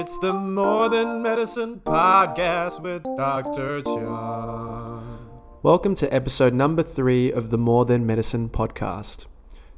It's 0.00 0.16
the 0.16 0.32
More 0.32 0.88
Than 0.88 1.20
Medicine 1.20 1.82
podcast 1.84 2.80
with 2.80 3.02
Dr. 3.18 3.82
Chung. 3.82 5.28
Welcome 5.62 5.94
to 5.96 6.10
episode 6.10 6.54
number 6.54 6.82
three 6.82 7.30
of 7.30 7.50
the 7.50 7.58
More 7.58 7.84
Than 7.84 8.06
Medicine 8.06 8.48
podcast. 8.48 9.26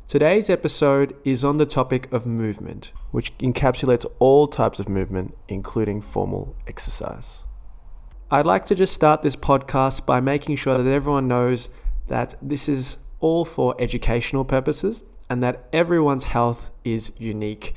Today's 0.07 0.49
episode 0.49 1.17
is 1.25 1.43
on 1.43 1.57
the 1.59 1.67
topic 1.67 2.09
of 2.13 2.25
movement, 2.25 2.93
which 3.11 3.37
encapsulates 3.39 4.07
all 4.21 4.47
types 4.47 4.79
of 4.79 4.89
movement, 4.89 5.37
including 5.49 6.01
formal 6.01 6.55
exercise. 6.69 7.39
I'd 8.31 8.47
like 8.47 8.65
to 8.67 8.77
just 8.77 8.95
start 8.95 9.23
this 9.23 9.35
podcast 9.35 10.07
by 10.07 10.21
making 10.21 10.55
sure 10.55 10.79
that 10.79 10.89
everyone 10.89 11.27
knows 11.27 11.69
that 12.07 12.37
this 12.41 12.69
is 12.69 12.97
all 13.19 13.45
for 13.45 13.75
educational 13.81 14.45
purposes 14.45 15.03
and 15.29 15.43
that 15.43 15.67
everyone's 15.73 16.25
health 16.25 16.71
is 16.85 17.11
unique. 17.19 17.75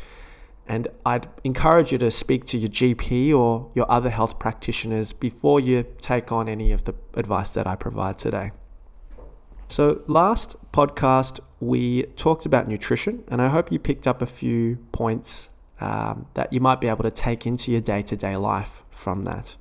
And 0.68 0.88
I'd 1.06 1.28
encourage 1.44 1.92
you 1.92 1.98
to 2.00 2.10
speak 2.10 2.46
to 2.46 2.58
your 2.58 2.70
GP 2.70 3.34
or 3.38 3.70
your 3.76 3.90
other 3.90 4.10
health 4.10 4.40
practitioners 4.40 5.14
before 5.14 5.60
you 5.60 5.86
take 6.02 6.32
on 6.32 6.50
any 6.50 6.72
of 6.72 6.86
the 6.86 6.96
advice 7.14 7.52
that 7.52 7.68
I 7.68 7.76
provide 7.76 8.18
today. 8.18 8.52
So, 9.68 10.02
last 10.08 10.56
podcast, 10.72 11.40
we 11.60 12.04
talked 12.16 12.46
about 12.46 12.68
nutrition, 12.68 13.24
and 13.28 13.42
I 13.42 13.50
hope 13.50 13.72
you 13.72 13.80
picked 13.80 14.08
up 14.08 14.22
a 14.22 14.28
few 14.28 14.78
points 14.92 15.50
um, 15.80 16.28
that 16.36 16.54
you 16.54 16.60
might 16.60 16.80
be 16.80 16.88
able 16.88 17.04
to 17.04 17.12
take 17.12 17.46
into 17.46 17.72
your 17.72 17.82
day 17.82 18.02
to 18.04 18.16
day 18.16 18.36
life 18.36 18.84
from 18.90 19.24
that. 19.26 19.56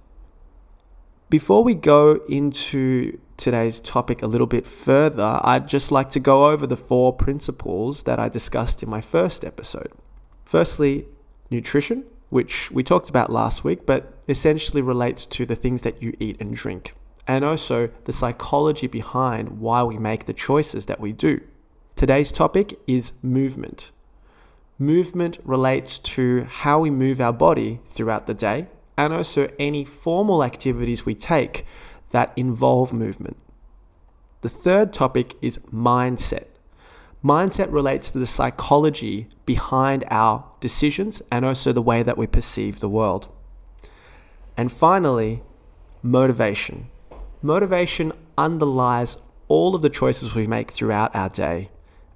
Before 1.30 1.64
we 1.64 1.74
go 1.74 2.20
into 2.28 3.18
today's 3.36 3.80
topic 3.80 4.22
a 4.22 4.26
little 4.26 4.46
bit 4.46 4.66
further, 4.66 5.40
I'd 5.42 5.68
just 5.68 5.90
like 5.90 6.10
to 6.10 6.20
go 6.20 6.50
over 6.50 6.66
the 6.66 6.76
four 6.76 7.12
principles 7.12 8.02
that 8.02 8.20
I 8.20 8.28
discussed 8.28 8.82
in 8.82 8.90
my 8.90 9.00
first 9.00 9.44
episode. 9.44 9.90
Firstly, 10.54 11.06
nutrition, 11.50 12.04
which 12.30 12.70
we 12.70 12.84
talked 12.84 13.10
about 13.10 13.28
last 13.28 13.64
week, 13.64 13.84
but 13.84 14.14
essentially 14.28 14.82
relates 14.82 15.26
to 15.26 15.44
the 15.44 15.56
things 15.56 15.82
that 15.82 16.00
you 16.00 16.14
eat 16.20 16.40
and 16.40 16.54
drink, 16.54 16.94
and 17.26 17.44
also 17.44 17.90
the 18.04 18.12
psychology 18.12 18.86
behind 18.86 19.58
why 19.58 19.82
we 19.82 19.98
make 19.98 20.26
the 20.26 20.32
choices 20.32 20.86
that 20.86 21.00
we 21.00 21.10
do. 21.10 21.40
Today's 21.96 22.30
topic 22.30 22.78
is 22.86 23.10
movement. 23.20 23.90
Movement 24.78 25.38
relates 25.42 25.98
to 26.14 26.44
how 26.44 26.78
we 26.78 26.88
move 26.88 27.20
our 27.20 27.32
body 27.32 27.80
throughout 27.88 28.28
the 28.28 28.32
day 28.32 28.68
and 28.96 29.12
also 29.12 29.50
any 29.58 29.84
formal 29.84 30.44
activities 30.44 31.04
we 31.04 31.16
take 31.16 31.66
that 32.12 32.32
involve 32.36 32.92
movement. 32.92 33.38
The 34.42 34.48
third 34.48 34.92
topic 34.92 35.34
is 35.42 35.58
mindset. 35.72 36.46
Mindset 37.24 37.72
relates 37.72 38.10
to 38.10 38.18
the 38.18 38.26
psychology 38.26 39.28
behind 39.46 40.04
our 40.10 40.44
decisions 40.60 41.22
and 41.30 41.44
also 41.44 41.72
the 41.72 41.80
way 41.80 42.02
that 42.02 42.18
we 42.18 42.26
perceive 42.26 42.80
the 42.80 42.88
world. 42.88 43.28
And 44.58 44.70
finally, 44.70 45.42
motivation. 46.02 46.90
Motivation 47.40 48.12
underlies 48.36 49.16
all 49.48 49.74
of 49.74 49.80
the 49.80 49.88
choices 49.88 50.34
we 50.34 50.46
make 50.46 50.70
throughout 50.70 51.16
our 51.16 51.30
day, 51.30 51.70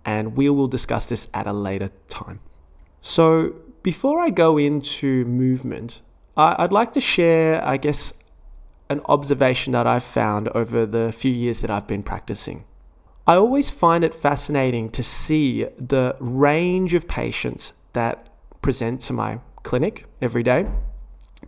and 0.04 0.36
we 0.36 0.50
will 0.50 0.68
discuss 0.68 1.06
this 1.06 1.28
at 1.32 1.46
a 1.46 1.52
later 1.52 1.90
time. 2.08 2.40
So, 3.00 3.54
before 3.82 4.20
I 4.20 4.28
go 4.30 4.58
into 4.58 5.24
movement, 5.24 6.02
I'd 6.36 6.72
like 6.72 6.92
to 6.92 7.00
share, 7.00 7.64
I 7.64 7.78
guess, 7.78 8.12
an 8.90 9.00
observation 9.06 9.72
that 9.72 9.86
I've 9.86 10.04
found 10.04 10.48
over 10.48 10.84
the 10.84 11.12
few 11.12 11.32
years 11.32 11.60
that 11.62 11.70
I've 11.70 11.86
been 11.86 12.02
practicing. 12.02 12.64
I 13.28 13.36
always 13.36 13.68
find 13.68 14.04
it 14.04 14.14
fascinating 14.14 14.88
to 14.92 15.02
see 15.02 15.66
the 15.76 16.16
range 16.18 16.94
of 16.94 17.06
patients 17.06 17.74
that 17.92 18.26
present 18.62 19.02
to 19.02 19.12
my 19.12 19.40
clinic 19.64 20.06
every 20.22 20.42
day, 20.42 20.66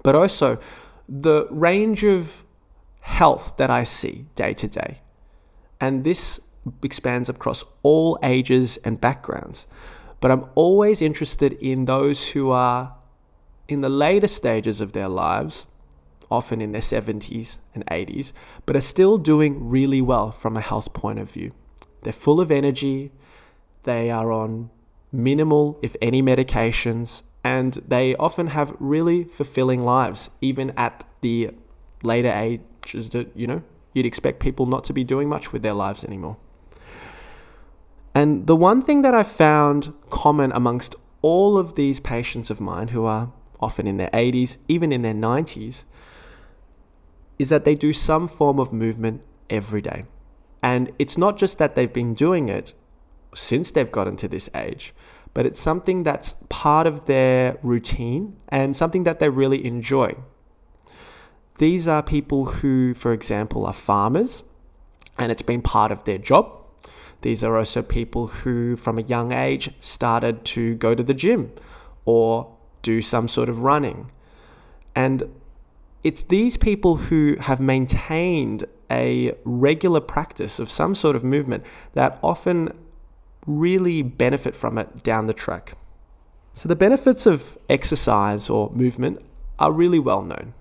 but 0.02 0.14
also 0.14 0.58
the 1.08 1.46
range 1.50 2.04
of 2.04 2.44
health 3.00 3.56
that 3.56 3.70
I 3.70 3.84
see 3.84 4.26
day 4.34 4.52
to 4.52 4.68
day. 4.68 5.00
And 5.80 6.04
this 6.04 6.38
expands 6.82 7.30
across 7.30 7.64
all 7.82 8.18
ages 8.22 8.76
and 8.84 9.00
backgrounds. 9.00 9.66
But 10.20 10.30
I'm 10.30 10.50
always 10.54 11.00
interested 11.00 11.54
in 11.54 11.86
those 11.86 12.28
who 12.28 12.50
are 12.50 12.94
in 13.68 13.80
the 13.80 13.88
later 13.88 14.28
stages 14.28 14.82
of 14.82 14.92
their 14.92 15.08
lives, 15.08 15.64
often 16.30 16.60
in 16.60 16.72
their 16.72 16.82
70s 16.82 17.56
and 17.74 17.86
80s, 17.86 18.32
but 18.66 18.76
are 18.76 18.82
still 18.82 19.16
doing 19.16 19.70
really 19.70 20.02
well 20.02 20.30
from 20.30 20.58
a 20.58 20.60
health 20.60 20.92
point 20.92 21.18
of 21.18 21.30
view. 21.30 21.52
They're 22.02 22.12
full 22.12 22.40
of 22.40 22.50
energy, 22.50 23.12
they 23.84 24.10
are 24.10 24.32
on 24.32 24.70
minimal, 25.12 25.78
if 25.82 25.96
any, 26.00 26.22
medications, 26.22 27.22
and 27.42 27.74
they 27.86 28.14
often 28.16 28.48
have 28.48 28.74
really 28.78 29.24
fulfilling 29.24 29.84
lives, 29.84 30.30
even 30.40 30.72
at 30.76 31.04
the 31.20 31.50
later 32.02 32.30
ages 32.30 33.10
that, 33.10 33.30
you 33.34 33.46
know, 33.46 33.62
you'd 33.94 34.06
expect 34.06 34.40
people 34.40 34.66
not 34.66 34.84
to 34.84 34.92
be 34.92 35.04
doing 35.04 35.28
much 35.28 35.52
with 35.52 35.62
their 35.62 35.74
lives 35.74 36.04
anymore. 36.04 36.36
And 38.14 38.46
the 38.46 38.56
one 38.56 38.82
thing 38.82 39.02
that 39.02 39.14
I 39.14 39.22
found 39.22 39.92
common 40.10 40.52
amongst 40.52 40.96
all 41.22 41.56
of 41.56 41.74
these 41.74 42.00
patients 42.00 42.50
of 42.50 42.60
mine 42.60 42.88
who 42.88 43.04
are 43.04 43.32
often 43.60 43.86
in 43.86 43.96
their 43.98 44.10
80s, 44.10 44.56
even 44.68 44.92
in 44.92 45.02
their 45.02 45.14
90s, 45.14 45.84
is 47.38 47.48
that 47.48 47.64
they 47.64 47.74
do 47.74 47.92
some 47.92 48.28
form 48.28 48.58
of 48.58 48.72
movement 48.72 49.22
every 49.48 49.80
day. 49.80 50.04
And 50.62 50.92
it's 50.98 51.16
not 51.16 51.36
just 51.36 51.58
that 51.58 51.74
they've 51.74 51.92
been 51.92 52.14
doing 52.14 52.48
it 52.48 52.74
since 53.34 53.70
they've 53.70 53.90
gotten 53.90 54.16
to 54.16 54.28
this 54.28 54.50
age, 54.54 54.94
but 55.32 55.46
it's 55.46 55.60
something 55.60 56.02
that's 56.02 56.34
part 56.48 56.86
of 56.86 57.06
their 57.06 57.58
routine 57.62 58.36
and 58.48 58.76
something 58.76 59.04
that 59.04 59.20
they 59.20 59.28
really 59.28 59.64
enjoy. 59.64 60.14
These 61.58 61.86
are 61.86 62.02
people 62.02 62.46
who, 62.46 62.94
for 62.94 63.12
example, 63.12 63.66
are 63.66 63.72
farmers 63.72 64.42
and 65.18 65.30
it's 65.30 65.42
been 65.42 65.62
part 65.62 65.92
of 65.92 66.04
their 66.04 66.18
job. 66.18 66.56
These 67.22 67.44
are 67.44 67.56
also 67.56 67.82
people 67.82 68.28
who, 68.28 68.76
from 68.76 68.98
a 68.98 69.02
young 69.02 69.32
age, 69.32 69.70
started 69.80 70.44
to 70.46 70.74
go 70.76 70.94
to 70.94 71.02
the 71.02 71.14
gym 71.14 71.52
or 72.04 72.56
do 72.82 73.02
some 73.02 73.28
sort 73.28 73.48
of 73.48 73.60
running. 73.60 74.10
And 74.94 75.28
it's 76.02 76.22
these 76.22 76.56
people 76.56 76.96
who 76.96 77.36
have 77.40 77.60
maintained 77.60 78.64
a 78.90 79.34
regular 79.44 80.00
practice 80.00 80.58
of 80.58 80.70
some 80.70 80.94
sort 80.94 81.16
of 81.16 81.24
movement 81.24 81.64
that 81.94 82.18
often 82.22 82.72
really 83.46 84.02
benefit 84.02 84.54
from 84.54 84.78
it 84.78 85.02
down 85.02 85.26
the 85.26 85.32
track. 85.32 85.74
So, 86.54 86.68
the 86.68 86.76
benefits 86.76 87.26
of 87.26 87.56
exercise 87.68 88.50
or 88.50 88.70
movement 88.70 89.22
are 89.58 89.72
really 89.72 89.98
well 89.98 90.22
known. 90.22 90.54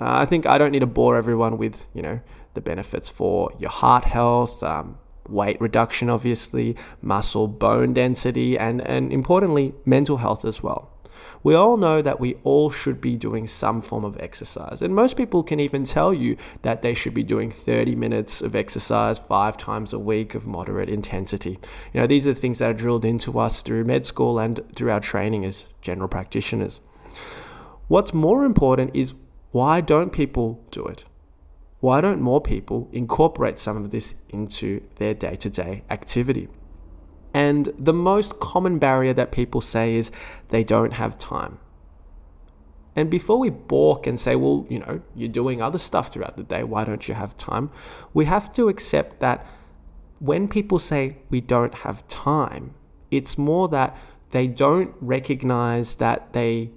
Uh, 0.00 0.18
I 0.18 0.24
think 0.24 0.46
I 0.46 0.58
don't 0.58 0.72
need 0.72 0.80
to 0.80 0.86
bore 0.86 1.16
everyone 1.16 1.58
with, 1.58 1.86
you 1.94 2.02
know, 2.02 2.20
the 2.54 2.60
benefits 2.60 3.08
for 3.08 3.50
your 3.58 3.70
heart 3.70 4.04
health, 4.04 4.62
um, 4.62 4.98
weight 5.28 5.60
reduction, 5.60 6.10
obviously, 6.10 6.76
muscle, 7.00 7.48
bone 7.48 7.94
density, 7.94 8.58
and, 8.58 8.80
and 8.82 9.12
importantly, 9.12 9.74
mental 9.84 10.18
health 10.18 10.44
as 10.44 10.62
well. 10.62 10.91
We 11.42 11.54
all 11.54 11.76
know 11.76 12.02
that 12.02 12.20
we 12.20 12.36
all 12.44 12.70
should 12.70 13.00
be 13.00 13.16
doing 13.16 13.46
some 13.46 13.82
form 13.82 14.04
of 14.04 14.18
exercise. 14.20 14.80
And 14.82 14.94
most 14.94 15.16
people 15.16 15.42
can 15.42 15.60
even 15.60 15.84
tell 15.84 16.14
you 16.14 16.36
that 16.62 16.82
they 16.82 16.94
should 16.94 17.14
be 17.14 17.22
doing 17.22 17.50
30 17.50 17.94
minutes 17.94 18.40
of 18.40 18.54
exercise 18.54 19.18
five 19.18 19.56
times 19.56 19.92
a 19.92 19.98
week 19.98 20.34
of 20.34 20.46
moderate 20.46 20.88
intensity. 20.88 21.58
You 21.92 22.00
know, 22.00 22.06
these 22.06 22.26
are 22.26 22.34
the 22.34 22.40
things 22.40 22.58
that 22.58 22.70
are 22.70 22.74
drilled 22.74 23.04
into 23.04 23.38
us 23.38 23.62
through 23.62 23.84
med 23.84 24.06
school 24.06 24.38
and 24.38 24.60
through 24.74 24.90
our 24.90 25.00
training 25.00 25.44
as 25.44 25.66
general 25.80 26.08
practitioners. 26.08 26.80
What's 27.88 28.14
more 28.14 28.44
important 28.44 28.92
is 28.94 29.14
why 29.50 29.80
don't 29.80 30.12
people 30.12 30.64
do 30.70 30.86
it? 30.86 31.04
Why 31.80 32.00
don't 32.00 32.20
more 32.20 32.40
people 32.40 32.88
incorporate 32.92 33.58
some 33.58 33.76
of 33.76 33.90
this 33.90 34.14
into 34.28 34.82
their 34.96 35.14
day 35.14 35.36
to 35.36 35.50
day 35.50 35.82
activity? 35.90 36.48
And 37.34 37.72
the 37.78 37.94
most 37.94 38.40
common 38.40 38.78
barrier 38.78 39.14
that 39.14 39.32
people 39.32 39.60
say 39.60 39.94
is 39.94 40.10
they 40.48 40.64
don't 40.64 40.94
have 40.94 41.18
time. 41.18 41.58
And 42.94 43.10
before 43.10 43.38
we 43.38 43.48
balk 43.48 44.06
and 44.06 44.20
say, 44.20 44.36
well, 44.36 44.66
you 44.68 44.78
know, 44.78 45.00
you're 45.14 45.28
doing 45.28 45.62
other 45.62 45.78
stuff 45.78 46.12
throughout 46.12 46.36
the 46.36 46.42
day, 46.42 46.62
why 46.62 46.84
don't 46.84 47.08
you 47.08 47.14
have 47.14 47.36
time? 47.38 47.70
We 48.12 48.26
have 48.26 48.52
to 48.54 48.68
accept 48.68 49.20
that 49.20 49.46
when 50.18 50.46
people 50.46 50.78
say 50.78 51.16
we 51.30 51.40
don't 51.40 51.74
have 51.74 52.06
time, 52.06 52.74
it's 53.10 53.38
more 53.38 53.68
that 53.68 53.96
they 54.30 54.46
don't 54.46 54.94
recognize 55.00 55.96
that 55.96 56.32
they 56.32 56.70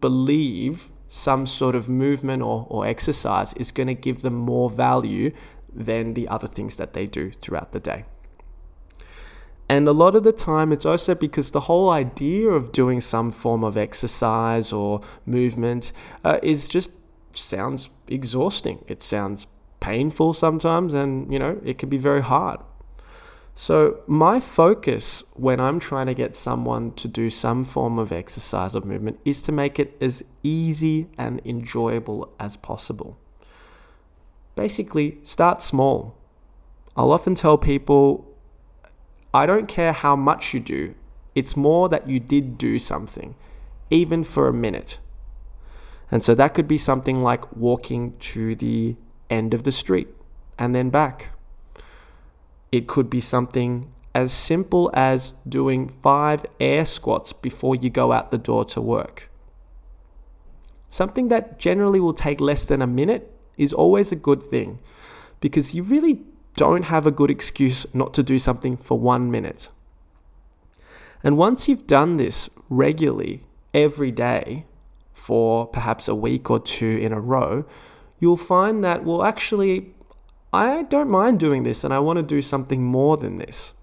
believe 0.00 0.88
some 1.08 1.46
sort 1.46 1.74
of 1.74 1.88
movement 1.88 2.42
or, 2.42 2.66
or 2.68 2.86
exercise 2.86 3.52
is 3.54 3.70
going 3.70 3.86
to 3.86 3.94
give 3.94 4.22
them 4.22 4.34
more 4.34 4.68
value 4.68 5.32
than 5.72 6.14
the 6.14 6.28
other 6.28 6.46
things 6.46 6.76
that 6.76 6.92
they 6.92 7.06
do 7.06 7.30
throughout 7.30 7.72
the 7.72 7.80
day. 7.80 8.04
And 9.68 9.88
a 9.88 9.92
lot 9.92 10.14
of 10.14 10.22
the 10.22 10.32
time, 10.32 10.72
it's 10.72 10.86
also 10.86 11.14
because 11.14 11.50
the 11.50 11.62
whole 11.62 11.90
idea 11.90 12.48
of 12.48 12.70
doing 12.70 13.00
some 13.00 13.32
form 13.32 13.64
of 13.64 13.76
exercise 13.76 14.72
or 14.72 15.00
movement 15.24 15.92
uh, 16.24 16.38
is 16.42 16.68
just 16.68 16.90
sounds 17.32 17.90
exhausting. 18.06 18.84
It 18.86 19.02
sounds 19.02 19.48
painful 19.80 20.34
sometimes, 20.34 20.94
and 20.94 21.32
you 21.32 21.38
know, 21.38 21.60
it 21.64 21.78
can 21.78 21.88
be 21.88 21.98
very 21.98 22.22
hard. 22.22 22.60
So, 23.58 24.00
my 24.06 24.38
focus 24.38 25.24
when 25.32 25.60
I'm 25.60 25.80
trying 25.80 26.06
to 26.06 26.14
get 26.14 26.36
someone 26.36 26.92
to 26.92 27.08
do 27.08 27.30
some 27.30 27.64
form 27.64 27.98
of 27.98 28.12
exercise 28.12 28.74
or 28.74 28.82
movement 28.82 29.18
is 29.24 29.40
to 29.42 29.52
make 29.52 29.78
it 29.78 29.96
as 30.00 30.22
easy 30.42 31.08
and 31.16 31.40
enjoyable 31.44 32.32
as 32.38 32.56
possible. 32.56 33.16
Basically, 34.56 35.18
start 35.24 35.62
small. 35.62 36.14
I'll 36.96 37.12
often 37.12 37.34
tell 37.34 37.56
people 37.56 38.25
I 39.36 39.44
don't 39.44 39.66
care 39.66 39.92
how 39.92 40.16
much 40.16 40.54
you 40.54 40.60
do, 40.60 40.94
it's 41.34 41.58
more 41.58 41.90
that 41.90 42.08
you 42.08 42.18
did 42.18 42.56
do 42.56 42.78
something, 42.78 43.34
even 43.90 44.24
for 44.24 44.48
a 44.48 44.52
minute. 44.54 44.98
And 46.10 46.22
so 46.22 46.34
that 46.34 46.54
could 46.54 46.66
be 46.66 46.78
something 46.78 47.22
like 47.22 47.54
walking 47.54 48.16
to 48.32 48.54
the 48.54 48.96
end 49.28 49.52
of 49.52 49.64
the 49.64 49.72
street 49.72 50.08
and 50.58 50.74
then 50.74 50.88
back. 50.88 51.32
It 52.72 52.86
could 52.86 53.10
be 53.10 53.20
something 53.20 53.92
as 54.14 54.32
simple 54.32 54.90
as 54.94 55.34
doing 55.46 55.90
five 55.90 56.46
air 56.58 56.86
squats 56.86 57.34
before 57.34 57.76
you 57.76 57.90
go 57.90 58.12
out 58.12 58.30
the 58.30 58.38
door 58.38 58.64
to 58.64 58.80
work. 58.80 59.28
Something 60.88 61.28
that 61.28 61.58
generally 61.58 62.00
will 62.00 62.14
take 62.14 62.40
less 62.40 62.64
than 62.64 62.80
a 62.80 62.86
minute 62.86 63.30
is 63.58 63.74
always 63.74 64.10
a 64.10 64.16
good 64.16 64.42
thing 64.42 64.80
because 65.40 65.74
you 65.74 65.82
really 65.82 66.24
don't 66.56 66.84
have 66.84 67.06
a 67.06 67.10
good 67.10 67.30
excuse 67.30 67.86
not 67.94 68.12
to 68.14 68.22
do 68.22 68.38
something 68.38 68.76
for 68.76 68.98
one 68.98 69.30
minute. 69.30 69.68
And 71.22 71.36
once 71.36 71.68
you've 71.68 71.86
done 71.86 72.16
this 72.16 72.50
regularly 72.68 73.44
every 73.72 74.10
day 74.10 74.66
for 75.12 75.66
perhaps 75.66 76.08
a 76.08 76.14
week 76.14 76.50
or 76.50 76.58
two 76.58 76.98
in 77.00 77.12
a 77.12 77.20
row, 77.20 77.64
you'll 78.18 78.36
find 78.36 78.82
that, 78.84 79.04
well, 79.04 79.22
actually, 79.22 79.94
I 80.52 80.84
don't 80.84 81.10
mind 81.10 81.38
doing 81.40 81.62
this 81.62 81.84
and 81.84 81.92
I 81.92 81.98
want 81.98 82.18
to 82.18 82.22
do 82.22 82.42
something 82.42 82.82
more 82.82 83.16
than 83.16 83.38
this. 83.38 83.74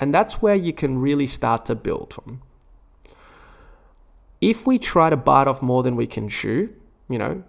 And 0.00 0.14
that's 0.14 0.40
where 0.40 0.54
you 0.54 0.72
can 0.72 0.98
really 0.98 1.26
start 1.26 1.66
to 1.66 1.74
build 1.74 2.14
from. 2.14 2.42
If 4.40 4.66
we 4.66 4.78
try 4.78 5.10
to 5.10 5.16
bite 5.16 5.48
off 5.48 5.60
more 5.60 5.82
than 5.82 5.96
we 5.96 6.06
can 6.06 6.28
chew, 6.28 6.72
you 7.08 7.18
know, 7.18 7.42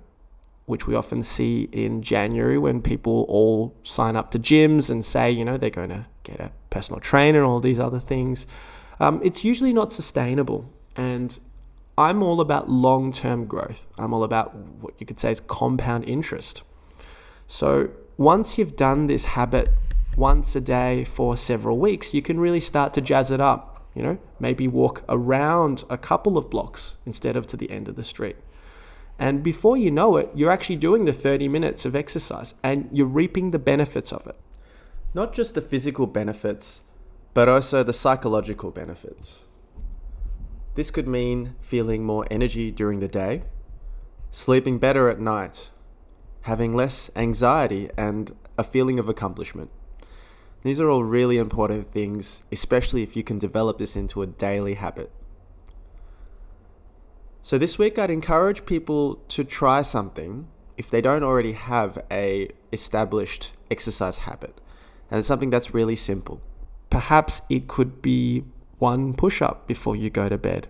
which 0.70 0.86
we 0.86 0.94
often 0.94 1.24
see 1.24 1.68
in 1.72 2.04
January 2.04 2.56
when 2.56 2.80
people 2.80 3.26
all 3.28 3.76
sign 3.84 4.16
up 4.16 4.30
to 4.30 4.38
gyms 4.38 4.88
and 4.88 5.04
say, 5.04 5.32
you 5.32 5.44
know, 5.44 5.58
they're 5.58 5.72
going 5.72 5.90
to 5.90 6.06
get 6.24 6.40
a 6.40 6.52
personal 6.70 7.00
trainer 7.00 7.40
and 7.40 7.48
all 7.48 7.60
these 7.60 7.80
other 7.80 8.00
things, 8.00 8.46
um, 9.00 9.20
it's 9.24 9.44
usually 9.44 9.74
not 9.74 9.92
sustainable. 9.92 10.72
And 10.96 11.40
I'm 11.98 12.22
all 12.22 12.40
about 12.40 12.70
long 12.70 13.12
term 13.12 13.48
growth. 13.48 13.88
I'm 13.98 14.14
all 14.14 14.24
about 14.24 14.56
what 14.56 14.94
you 15.00 15.08
could 15.08 15.20
say 15.20 15.32
is 15.32 15.40
compound 15.40 16.04
interest. 16.04 16.62
So 17.48 17.90
once 18.18 18.60
you've 18.60 18.76
done 18.76 19.08
this 19.08 19.26
habit 19.26 19.70
once 20.16 20.56
a 20.56 20.62
day 20.62 21.04
for 21.04 21.36
several 21.36 21.80
weeks, 21.80 22.14
you 22.14 22.22
can 22.22 22.40
really 22.40 22.60
start 22.60 22.94
to 22.94 23.02
jazz 23.02 23.32
it 23.32 23.42
up. 23.42 23.88
You 23.96 24.04
know, 24.04 24.18
maybe 24.40 24.68
walk 24.68 25.04
around 25.10 25.84
a 25.90 25.98
couple 25.98 26.38
of 26.38 26.48
blocks 26.48 26.94
instead 27.08 27.36
of 27.36 27.48
to 27.48 27.58
the 27.58 27.72
end 27.72 27.88
of 27.88 27.96
the 27.96 28.04
street. 28.04 28.36
And 29.20 29.44
before 29.44 29.76
you 29.76 29.92
know 29.92 30.16
it, 30.16 30.32
you're 30.34 30.50
actually 30.50 30.78
doing 30.78 31.04
the 31.04 31.12
30 31.12 31.50
minutes 31.50 31.84
of 31.84 31.94
exercise 31.94 32.56
and 32.64 32.88
you're 32.94 33.06
reaping 33.06 33.52
the 33.52 33.60
benefits 33.60 34.14
of 34.14 34.26
it. 34.26 34.38
Not 35.14 35.34
just 35.34 35.56
the 35.56 35.62
physical 35.62 36.08
benefits, 36.08 36.82
but 37.34 37.50
also 37.50 37.84
the 37.84 37.92
psychological 37.92 38.72
benefits. 38.72 39.44
This 40.76 40.90
could 40.90 41.08
mean 41.08 41.56
feeling 41.60 42.06
more 42.06 42.26
energy 42.32 42.72
during 42.72 43.02
the 43.02 43.10
day, 43.10 43.44
sleeping 44.32 44.80
better 44.80 45.10
at 45.10 45.20
night, 45.20 45.70
having 46.44 46.74
less 46.74 47.12
anxiety, 47.16 47.90
and 47.98 48.34
a 48.58 48.64
feeling 48.64 49.00
of 49.00 49.10
accomplishment. 49.10 49.70
These 50.64 50.80
are 50.80 50.90
all 50.90 51.04
really 51.04 51.38
important 51.38 51.88
things, 51.88 52.42
especially 52.52 53.04
if 53.04 53.18
you 53.18 53.24
can 53.24 53.40
develop 53.40 53.78
this 53.78 53.98
into 53.98 54.22
a 54.22 54.28
daily 54.28 54.76
habit. 54.76 55.12
So 57.50 57.58
this 57.58 57.80
week 57.80 57.98
I'd 57.98 58.12
encourage 58.12 58.68
people 58.68 59.16
to 59.30 59.44
try 59.44 59.82
something 59.82 60.48
if 60.78 60.92
they 60.92 61.02
don't 61.02 61.24
already 61.24 61.54
have 61.54 61.98
a 62.12 62.50
established 62.72 63.54
exercise 63.72 64.20
habit. 64.20 64.62
And 65.10 65.18
it's 65.18 65.28
something 65.28 65.50
that's 65.50 65.74
really 65.74 65.96
simple. 65.96 66.42
Perhaps 66.92 67.42
it 67.50 67.68
could 67.68 68.04
be 68.04 68.44
one 68.78 69.16
push 69.16 69.42
up 69.42 69.66
before 69.66 69.96
you 69.96 70.12
go 70.12 70.30
to 70.30 70.38
bed, 70.38 70.68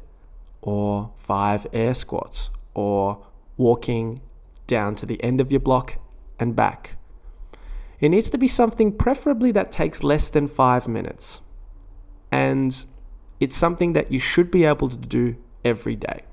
or 0.62 1.12
five 1.18 1.68
air 1.74 1.94
squats, 1.94 2.50
or 2.74 3.28
walking 3.58 4.22
down 4.66 4.96
to 4.96 5.06
the 5.06 5.22
end 5.22 5.42
of 5.42 5.52
your 5.52 5.60
block 5.60 5.98
and 6.40 6.56
back. 6.56 6.96
It 8.00 8.08
needs 8.08 8.30
to 8.30 8.38
be 8.38 8.48
something 8.48 8.94
preferably 8.94 9.52
that 9.52 9.70
takes 9.74 10.02
less 10.02 10.30
than 10.30 10.48
five 10.48 10.88
minutes. 10.88 11.42
And 12.32 12.86
it's 13.42 13.58
something 13.58 13.92
that 13.92 14.14
you 14.14 14.20
should 14.20 14.50
be 14.50 14.64
able 14.64 14.88
to 14.88 14.96
do 14.96 15.36
every 15.66 15.98
day. 15.98 16.24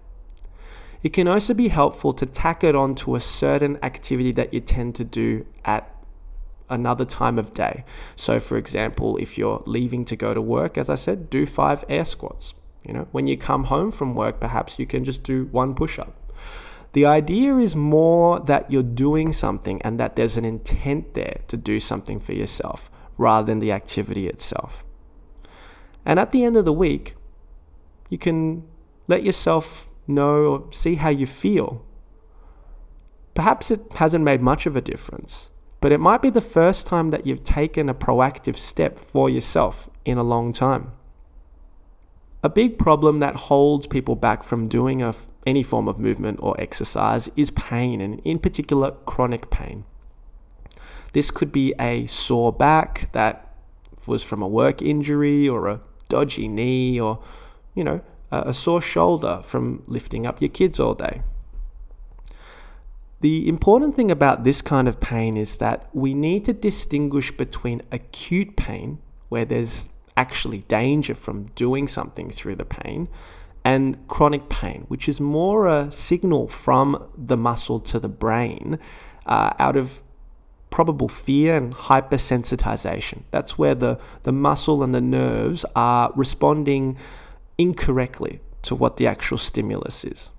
It 1.07 1.13
can 1.13 1.29
also 1.29 1.55
be 1.55 1.69
helpful 1.69 2.13
to 2.15 2.27
tack 2.27 2.65
it 2.65 2.75
on 2.75 2.97
to 2.97 3.15
a 3.15 3.21
certain 3.21 3.79
activity 3.81 4.33
that 4.33 4.53
you 4.53 4.59
tend 4.59 4.97
to 4.97 5.05
do 5.05 5.47
at 5.65 5.89
another 6.69 7.05
time 7.05 7.39
of 7.39 7.55
day. 7.55 7.85
So, 8.17 8.41
for 8.41 8.57
example, 8.57 9.17
if 9.19 9.39
you're 9.39 9.63
leaving 9.67 10.05
to 10.07 10.17
go 10.17 10.35
to 10.35 10.41
work, 10.41 10.77
as 10.77 10.91
I 10.91 10.97
said, 10.97 11.31
do 11.31 11.47
five 11.47 11.85
air 11.89 12.05
squats. 12.05 12.55
You 12.85 12.93
know, 12.93 13.09
when 13.13 13.29
you 13.29 13.37
come 13.37 13.67
home 13.67 13.93
from 13.93 14.17
work, 14.17 14.41
perhaps 14.41 14.81
you 14.81 14.87
can 14.89 15.05
just 15.05 15.23
do 15.23 15.45
one 15.53 15.77
push 15.77 16.01
up. 16.01 16.13
The 16.93 17.07
idea 17.07 17.57
is 17.59 17.77
more 17.77 18.41
that 18.41 18.69
you're 18.69 18.83
doing 18.83 19.33
something 19.33 19.81
and 19.83 20.01
that 20.01 20.17
there's 20.17 20.37
an 20.37 20.45
intent 20.45 21.15
there 21.15 21.39
to 21.47 21.57
do 21.57 21.79
something 21.79 22.19
for 22.19 22.33
yourself 22.33 22.91
rather 23.17 23.47
than 23.47 23.61
the 23.61 23.71
activity 23.71 24.27
itself. 24.27 24.83
And 26.05 26.19
at 26.19 26.33
the 26.33 26.43
end 26.43 26.57
of 26.57 26.65
the 26.65 26.73
week, 26.73 27.15
you 28.11 28.19
can 28.19 28.65
let 29.07 29.23
yourself 29.23 29.89
know 30.07 30.45
or 30.45 30.73
see 30.73 30.97
how 30.97 31.11
you 31.11 31.27
feel. 31.27 31.85
Perhaps 33.35 33.71
it 33.71 33.81
hasn't 33.97 34.25
made 34.25 34.41
much 34.41 34.67
of 34.67 34.77
a 34.77 34.81
difference, 34.81 35.51
but 35.81 35.93
it 35.93 36.01
might 36.01 36.23
be 36.23 36.31
the 36.31 36.41
first 36.41 36.87
time 36.87 37.11
that 37.11 37.27
you've 37.27 37.45
taken 37.45 37.89
a 37.89 37.95
proactive 37.95 38.57
step 38.57 38.99
for 38.99 39.29
yourself 39.29 39.91
in 40.05 40.17
a 40.17 40.23
long 40.23 40.53
time. 40.53 40.93
A 42.43 42.49
big 42.49 42.79
problem 42.79 43.19
that 43.21 43.37
holds 43.37 43.87
people 43.87 44.15
back 44.15 44.43
from 44.43 44.69
doing 44.69 45.03
a, 45.03 45.15
any 45.47 45.63
form 45.63 45.89
of 45.89 45.99
movement 45.99 46.39
or 46.41 46.59
exercise 46.61 47.29
is 47.37 47.51
pain, 47.51 48.01
and 48.01 48.21
in 48.21 48.39
particular, 48.39 48.93
chronic 49.05 49.51
pain. 49.51 49.85
This 51.13 51.31
could 51.31 51.51
be 51.51 51.75
a 51.81 52.07
sore 52.07 52.53
back 52.53 53.11
that 53.13 53.55
was 54.07 54.23
from 54.23 54.43
a 54.43 54.49
work 54.49 54.81
injury 54.81 55.49
or 55.49 55.69
a 55.69 55.81
dodgy 56.09 56.47
knee 56.47 57.01
or, 57.01 57.23
you 57.75 57.83
know, 57.83 58.01
a 58.31 58.53
sore 58.55 58.83
shoulder 58.83 59.41
from 59.43 59.83
lifting 59.87 60.27
up 60.27 60.41
your 60.41 60.49
kids 60.49 60.81
all 60.81 60.95
day. 60.95 61.23
The 63.21 63.49
important 63.49 63.97
thing 63.97 64.11
about 64.11 64.45
this 64.45 64.61
kind 64.61 64.87
of 64.87 65.01
pain 65.01 65.37
is 65.37 65.57
that 65.57 65.89
we 65.93 66.13
need 66.13 66.45
to 66.45 66.53
distinguish 66.53 67.33
between 67.33 67.83
acute 67.91 68.57
pain, 68.57 68.99
where 69.29 69.45
there's 69.45 69.89
actually 70.17 70.59
danger 70.69 71.15
from 71.15 71.47
doing 71.55 71.89
something 71.89 72.31
through 72.31 72.57
the 72.57 72.65
pain, 72.65 73.09
and 73.65 74.07
chronic 74.07 74.49
pain, 74.49 74.85
which 74.89 75.09
is 75.09 75.21
more 75.21 75.67
a 75.67 75.91
signal 75.91 76.47
from 76.47 77.09
the 77.17 77.37
muscle 77.37 77.81
to 77.81 77.99
the 77.99 78.09
brain 78.09 78.79
uh, 79.25 79.53
out 79.59 79.77
of 79.77 80.03
probable 80.71 81.09
fear 81.09 81.57
and 81.57 81.75
hypersensitization. 81.75 83.23
That's 83.31 83.57
where 83.57 83.75
the, 83.75 83.99
the 84.25 84.33
muscle 84.33 84.83
and 84.83 84.95
the 84.95 85.01
nerves 85.01 85.65
are 85.75 86.13
responding 86.15 86.97
incorrectly 87.59 88.41
to 88.63 88.75
what 88.75 88.97
the 88.97 89.07
actual 89.07 89.39
stimulus 89.39 90.05
is. 90.05 90.31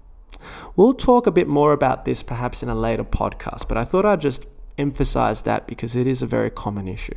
We'll 0.76 0.94
talk 0.94 1.28
a 1.28 1.32
bit 1.32 1.48
more 1.48 1.74
about 1.74 2.06
this 2.06 2.24
perhaps 2.24 2.62
in 2.62 2.70
a 2.70 2.76
later 2.76 3.04
podcast, 3.04 3.68
but 3.68 3.78
I 3.78 3.84
thought 3.84 4.06
I'd 4.06 4.22
just 4.22 4.46
emphasize 4.78 5.42
that 5.44 5.68
because 5.68 5.96
it 5.96 6.08
is 6.08 6.22
a 6.22 6.28
very 6.28 6.50
common 6.50 6.88
issue. 6.88 7.16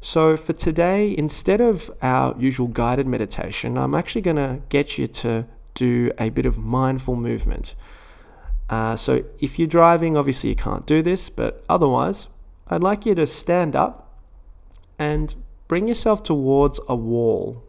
So, 0.00 0.36
for 0.36 0.52
today, 0.52 1.16
instead 1.16 1.60
of 1.60 1.90
our 2.02 2.36
usual 2.38 2.68
guided 2.68 3.06
meditation, 3.06 3.78
I'm 3.78 3.94
actually 3.94 4.20
going 4.20 4.36
to 4.36 4.60
get 4.68 4.98
you 4.98 5.06
to 5.08 5.46
do 5.74 6.12
a 6.18 6.28
bit 6.28 6.46
of 6.46 6.58
mindful 6.58 7.16
movement. 7.16 7.74
Uh, 8.68 8.94
so, 8.94 9.24
if 9.40 9.58
you're 9.58 9.66
driving, 9.66 10.16
obviously 10.16 10.50
you 10.50 10.56
can't 10.56 10.86
do 10.86 11.02
this, 11.02 11.28
but 11.30 11.64
otherwise, 11.68 12.28
I'd 12.68 12.82
like 12.82 13.06
you 13.06 13.14
to 13.14 13.26
stand 13.26 13.74
up 13.74 14.20
and 14.98 15.34
bring 15.66 15.88
yourself 15.88 16.22
towards 16.22 16.78
a 16.88 16.94
wall 16.94 17.65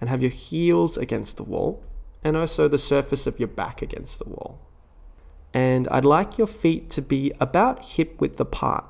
and 0.00 0.08
have 0.08 0.22
your 0.22 0.30
heels 0.30 0.96
against 0.96 1.36
the 1.36 1.42
wall 1.42 1.82
and 2.22 2.36
also 2.36 2.68
the 2.68 2.78
surface 2.78 3.26
of 3.26 3.38
your 3.38 3.48
back 3.48 3.82
against 3.82 4.18
the 4.18 4.28
wall. 4.28 4.60
And 5.52 5.88
I'd 5.88 6.04
like 6.04 6.38
your 6.38 6.46
feet 6.46 6.90
to 6.90 7.02
be 7.02 7.32
about 7.40 7.84
hip 7.84 8.20
width 8.20 8.40
apart. 8.40 8.84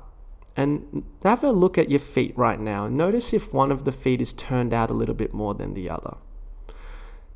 And 0.55 1.03
have 1.23 1.43
a 1.43 1.51
look 1.51 1.77
at 1.77 1.89
your 1.89 1.99
feet 1.99 2.37
right 2.37 2.59
now 2.59 2.87
notice 2.87 3.33
if 3.33 3.53
one 3.53 3.71
of 3.71 3.85
the 3.85 3.91
feet 3.91 4.21
is 4.21 4.33
turned 4.33 4.73
out 4.73 4.91
a 4.91 4.93
little 4.93 5.15
bit 5.15 5.33
more 5.33 5.53
than 5.53 5.73
the 5.73 5.89
other. 5.89 6.17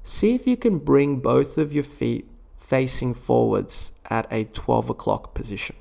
See 0.04 0.36
if 0.36 0.46
you 0.46 0.58
can 0.58 0.80
bring 0.80 1.20
both 1.20 1.58
of 1.58 1.74
your 1.74 1.84
feet 1.84 2.30
facing 2.58 3.14
forwards 3.14 3.92
at 4.10 4.28
a 4.32 4.46
12 4.46 4.90
o'clock 4.90 5.34
position. 5.34 5.76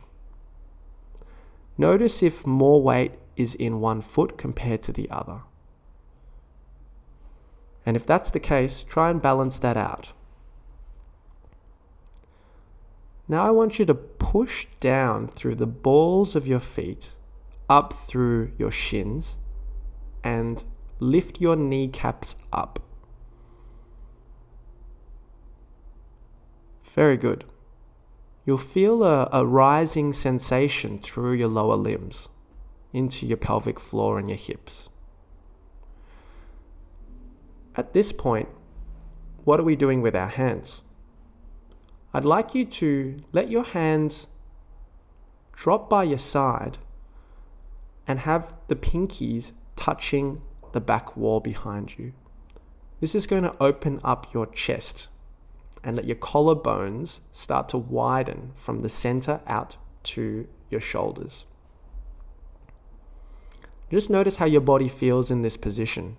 Notice 1.76 2.22
if 2.22 2.46
more 2.46 2.80
weight 2.80 3.12
is 3.36 3.54
in 3.56 3.80
one 3.80 4.00
foot 4.00 4.38
compared 4.38 4.82
to 4.84 4.92
the 4.92 5.10
other. 5.10 5.40
And 7.86 7.96
if 7.96 8.06
that's 8.06 8.30
the 8.30 8.40
case, 8.40 8.84
try 8.88 9.10
and 9.10 9.20
balance 9.20 9.58
that 9.58 9.76
out. 9.76 10.12
Now 13.28 13.46
I 13.46 13.50
want 13.50 13.78
you 13.78 13.84
to 13.86 13.94
push 13.94 14.66
down 14.80 15.28
through 15.28 15.56
the 15.56 15.66
balls 15.66 16.36
of 16.36 16.46
your 16.46 16.60
feet, 16.60 17.12
up 17.68 17.92
through 17.92 18.52
your 18.58 18.70
shins, 18.70 19.36
and 20.22 20.64
lift 20.98 21.40
your 21.40 21.56
kneecaps 21.56 22.36
up. 22.52 22.80
Very 26.94 27.16
good. 27.16 27.44
You'll 28.46 28.58
feel 28.58 29.02
a, 29.02 29.28
a 29.32 29.44
rising 29.44 30.12
sensation 30.12 30.98
through 30.98 31.32
your 31.32 31.48
lower 31.48 31.76
limbs, 31.76 32.28
into 32.92 33.26
your 33.26 33.38
pelvic 33.38 33.80
floor 33.80 34.18
and 34.18 34.28
your 34.28 34.38
hips. 34.38 34.90
At 37.76 37.92
this 37.92 38.12
point, 38.12 38.48
what 39.44 39.58
are 39.60 39.64
we 39.64 39.76
doing 39.76 40.00
with 40.00 40.14
our 40.14 40.28
hands? 40.28 40.82
I'd 42.12 42.24
like 42.24 42.54
you 42.54 42.64
to 42.64 43.20
let 43.32 43.50
your 43.50 43.64
hands 43.64 44.28
drop 45.52 45.90
by 45.90 46.04
your 46.04 46.18
side 46.18 46.78
and 48.06 48.20
have 48.20 48.54
the 48.68 48.76
pinkies 48.76 49.52
touching 49.76 50.40
the 50.72 50.80
back 50.80 51.16
wall 51.16 51.40
behind 51.40 51.98
you. 51.98 52.12
This 53.00 53.14
is 53.14 53.26
going 53.26 53.42
to 53.42 53.54
open 53.60 54.00
up 54.04 54.32
your 54.32 54.46
chest 54.46 55.08
and 55.82 55.96
let 55.96 56.06
your 56.06 56.16
collarbones 56.16 57.20
start 57.32 57.68
to 57.70 57.78
widen 57.78 58.52
from 58.54 58.82
the 58.82 58.88
center 58.88 59.40
out 59.46 59.76
to 60.04 60.46
your 60.70 60.80
shoulders. 60.80 61.44
Just 63.90 64.08
notice 64.08 64.36
how 64.36 64.46
your 64.46 64.60
body 64.60 64.88
feels 64.88 65.30
in 65.30 65.42
this 65.42 65.56
position. 65.56 66.16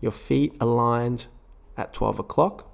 Your 0.00 0.12
feet 0.12 0.54
aligned 0.60 1.26
at 1.76 1.92
12 1.92 2.18
o'clock, 2.18 2.70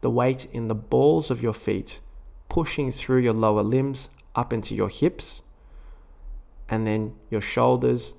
the 0.00 0.10
weight 0.10 0.48
in 0.52 0.68
the 0.68 0.74
balls 0.74 1.30
of 1.30 1.42
your 1.42 1.54
feet 1.54 2.00
pushing 2.48 2.92
through 2.92 3.18
your 3.18 3.32
lower 3.32 3.62
limbs 3.62 4.08
up 4.34 4.52
into 4.52 4.74
your 4.74 4.88
hips, 4.88 5.40
and 6.68 6.86
then 6.86 7.14
your 7.30 7.40
shoulders 7.40 8.12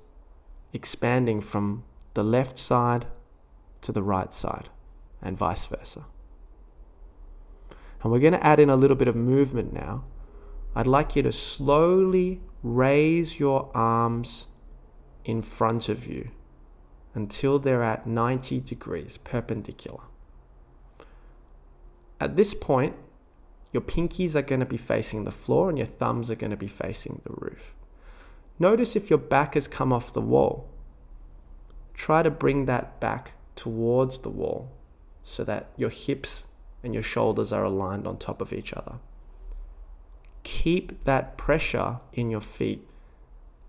expanding 0.73 1.41
from 1.41 1.83
the 2.13 2.23
left 2.23 2.59
side 2.59 3.07
to 3.81 3.91
the 3.91 4.03
right 4.03 4.33
side, 4.33 4.69
and 5.21 5.37
vice 5.37 5.65
versa. 5.65 6.05
And 8.03 8.11
we're 8.11 8.19
going 8.19 8.33
to 8.33 8.45
add 8.45 8.59
in 8.59 8.69
a 8.69 8.75
little 8.75 8.95
bit 8.95 9.07
of 9.07 9.15
movement 9.15 9.73
now. 9.73 10.03
I'd 10.75 10.87
like 10.87 11.15
you 11.15 11.21
to 11.23 11.31
slowly 11.31 12.41
raise 12.61 13.39
your 13.39 13.71
arms 13.73 14.47
in 15.23 15.41
front 15.41 15.87
of 15.87 16.05
you 16.05 16.31
until 17.15 17.57
they're 17.57 17.83
at 17.83 18.05
90 18.05 18.59
degrees 18.59 19.17
perpendicular. 19.17 20.03
At 22.19 22.35
this 22.35 22.53
point, 22.53 22.95
your 23.71 23.81
pinkies 23.81 24.35
are 24.35 24.41
going 24.41 24.59
to 24.59 24.65
be 24.65 24.77
facing 24.77 25.23
the 25.23 25.31
floor 25.31 25.69
and 25.69 25.77
your 25.77 25.87
thumbs 25.87 26.29
are 26.29 26.35
going 26.35 26.51
to 26.51 26.57
be 26.57 26.67
facing 26.67 27.21
the 27.23 27.33
roof. 27.33 27.73
Notice 28.59 28.95
if 28.95 29.09
your 29.09 29.19
back 29.19 29.55
has 29.55 29.67
come 29.67 29.91
off 29.91 30.13
the 30.13 30.21
wall. 30.21 30.69
Try 31.93 32.23
to 32.23 32.31
bring 32.31 32.65
that 32.65 32.99
back 32.99 33.33
towards 33.55 34.19
the 34.19 34.29
wall 34.29 34.71
so 35.23 35.43
that 35.43 35.71
your 35.75 35.89
hips 35.89 36.47
and 36.83 36.93
your 36.93 37.03
shoulders 37.03 37.51
are 37.51 37.63
aligned 37.63 38.05
on 38.07 38.17
top 38.17 38.41
of 38.41 38.53
each 38.53 38.73
other. 38.73 38.99
Keep 40.43 41.03
that 41.05 41.37
pressure 41.37 41.99
in 42.13 42.29
your 42.29 42.41
feet 42.41 42.87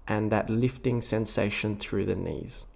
and 0.06 0.30
that 0.30 0.50
lifting 0.50 1.00
sensation 1.00 1.76
through 1.76 2.04
the 2.04 2.14
knees. 2.14 2.66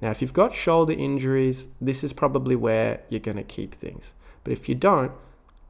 Now, 0.00 0.10
if 0.10 0.22
you've 0.22 0.32
got 0.32 0.54
shoulder 0.54 0.94
injuries, 0.94 1.68
this 1.80 2.02
is 2.02 2.12
probably 2.12 2.56
where 2.56 3.02
you're 3.08 3.20
going 3.20 3.36
to 3.36 3.42
keep 3.42 3.74
things. 3.74 4.14
But 4.44 4.52
if 4.52 4.68
you 4.68 4.74
don't, 4.74 5.12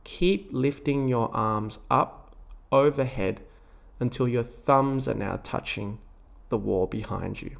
keep 0.04 0.48
lifting 0.52 1.08
your 1.08 1.34
arms 1.34 1.78
up 1.90 2.36
overhead 2.70 3.40
until 3.98 4.28
your 4.28 4.44
thumbs 4.44 5.08
are 5.08 5.14
now 5.14 5.40
touching 5.42 5.98
the 6.48 6.58
wall 6.58 6.86
behind 6.86 7.42
you. 7.42 7.56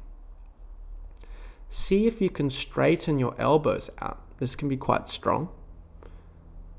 See 1.69 2.07
if 2.07 2.21
you 2.21 2.29
can 2.29 2.49
straighten 2.49 3.19
your 3.19 3.35
elbows 3.37 3.89
out. 3.99 4.21
This 4.39 4.55
can 4.55 4.69
be 4.69 4.77
quite 4.77 5.09
strong. 5.09 5.49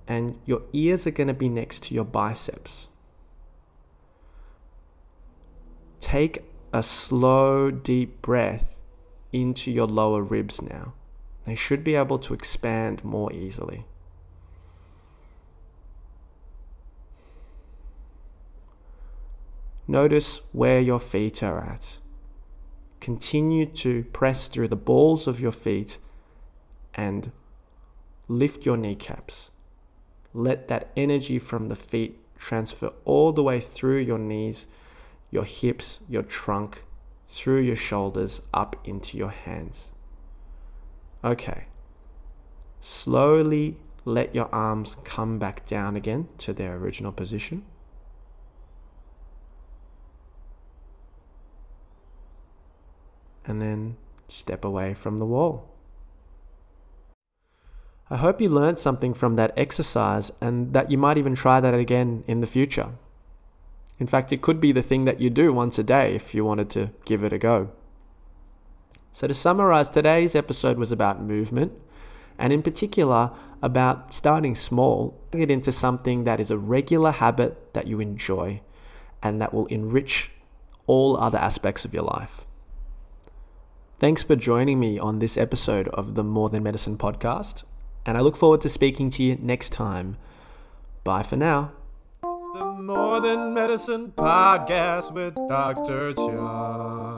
And 0.08 0.38
your 0.46 0.62
ears 0.72 1.06
are 1.06 1.12
going 1.12 1.28
to 1.28 1.34
be 1.34 1.48
next 1.48 1.84
to 1.84 1.94
your 1.94 2.04
biceps. 2.04 2.88
Take 6.00 6.44
a 6.72 6.82
slow, 6.82 7.70
deep 7.70 8.20
breath 8.20 8.66
into 9.32 9.70
your 9.70 9.86
lower 9.86 10.22
ribs 10.22 10.60
now. 10.60 10.94
They 11.46 11.54
should 11.54 11.82
be 11.82 11.94
able 11.94 12.18
to 12.20 12.34
expand 12.34 13.04
more 13.04 13.32
easily. 13.32 13.86
Notice 19.88 20.40
where 20.52 20.80
your 20.80 21.00
feet 21.00 21.42
are 21.42 21.60
at. 21.60 21.98
Continue 23.00 23.66
to 23.66 24.04
press 24.04 24.46
through 24.46 24.68
the 24.68 24.76
balls 24.76 25.26
of 25.26 25.40
your 25.40 25.52
feet 25.52 25.98
and 26.94 27.32
lift 28.28 28.64
your 28.64 28.76
kneecaps. 28.76 29.50
Let 30.32 30.68
that 30.68 30.92
energy 30.96 31.38
from 31.38 31.68
the 31.68 31.76
feet 31.76 32.18
transfer 32.38 32.92
all 33.04 33.32
the 33.32 33.42
way 33.42 33.60
through 33.60 33.98
your 33.98 34.18
knees, 34.18 34.66
your 35.30 35.44
hips, 35.44 35.98
your 36.08 36.22
trunk, 36.22 36.84
through 37.32 37.60
your 37.60 37.76
shoulders 37.76 38.42
up 38.52 38.76
into 38.84 39.16
your 39.16 39.30
hands. 39.30 39.88
Okay. 41.24 41.64
Slowly 42.82 43.78
let 44.04 44.34
your 44.34 44.54
arms 44.54 44.98
come 45.02 45.38
back 45.38 45.64
down 45.64 45.96
again 45.96 46.28
to 46.38 46.52
their 46.52 46.76
original 46.76 47.10
position. 47.10 47.64
And 53.46 53.62
then 53.62 53.96
step 54.28 54.62
away 54.62 54.92
from 54.92 55.18
the 55.18 55.26
wall. 55.26 55.70
I 58.10 58.18
hope 58.18 58.42
you 58.42 58.50
learned 58.50 58.78
something 58.78 59.14
from 59.14 59.36
that 59.36 59.54
exercise 59.56 60.30
and 60.38 60.74
that 60.74 60.90
you 60.90 60.98
might 60.98 61.16
even 61.16 61.34
try 61.34 61.60
that 61.60 61.72
again 61.72 62.24
in 62.26 62.42
the 62.42 62.46
future. 62.46 62.90
In 64.02 64.08
fact, 64.08 64.32
it 64.32 64.42
could 64.42 64.60
be 64.60 64.72
the 64.72 64.82
thing 64.82 65.04
that 65.04 65.20
you 65.20 65.30
do 65.30 65.52
once 65.52 65.78
a 65.78 65.84
day 65.84 66.16
if 66.16 66.34
you 66.34 66.44
wanted 66.44 66.68
to 66.70 66.90
give 67.04 67.22
it 67.22 67.32
a 67.32 67.38
go. 67.38 67.70
So, 69.12 69.28
to 69.28 69.32
summarize, 69.32 69.88
today's 69.88 70.34
episode 70.34 70.76
was 70.76 70.90
about 70.90 71.22
movement, 71.22 71.70
and 72.36 72.52
in 72.52 72.64
particular, 72.64 73.30
about 73.62 74.12
starting 74.12 74.56
small, 74.56 75.22
it 75.30 75.52
into 75.52 75.70
something 75.70 76.24
that 76.24 76.40
is 76.40 76.50
a 76.50 76.58
regular 76.58 77.12
habit 77.12 77.74
that 77.74 77.86
you 77.86 78.00
enjoy 78.00 78.60
and 79.22 79.40
that 79.40 79.54
will 79.54 79.66
enrich 79.66 80.32
all 80.88 81.16
other 81.16 81.38
aspects 81.38 81.84
of 81.84 81.94
your 81.94 82.02
life. 82.02 82.44
Thanks 84.00 84.24
for 84.24 84.34
joining 84.34 84.80
me 84.80 84.98
on 84.98 85.20
this 85.20 85.36
episode 85.36 85.86
of 85.90 86.16
the 86.16 86.24
More 86.24 86.50
Than 86.50 86.64
Medicine 86.64 86.98
podcast, 86.98 87.62
and 88.04 88.18
I 88.18 88.20
look 88.20 88.34
forward 88.34 88.62
to 88.62 88.68
speaking 88.68 89.10
to 89.10 89.22
you 89.22 89.38
next 89.40 89.68
time. 89.68 90.16
Bye 91.04 91.22
for 91.22 91.36
now. 91.36 91.70
The 92.54 92.64
More 92.66 93.20
Than 93.22 93.54
Medicine 93.54 94.12
podcast 94.14 95.12
with 95.12 95.34
Dr. 95.48 96.12
Chung. 96.12 97.11